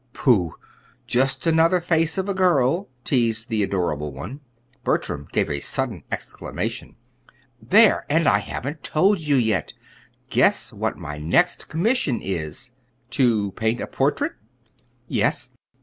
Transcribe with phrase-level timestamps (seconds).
[0.13, 0.55] "Pooh!
[1.05, 4.39] Just another face of a girl," teased the adorable one.
[4.83, 6.95] Bertram gave a sudden exclamation.
[7.61, 8.07] "There!
[8.09, 9.73] And I haven't told you, yet.
[10.31, 12.71] Guess what my next commission is."
[13.11, 14.33] "To paint a portrait?"
[15.07, 15.51] "Yes."